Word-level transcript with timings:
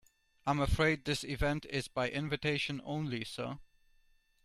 I'm 0.47 0.59
afraid 0.59 1.05
this 1.05 1.23
event 1.23 1.63
is 1.69 1.87
by 1.87 2.09
invitation 2.09 2.81
only, 2.83 3.23
sir. 3.23 3.59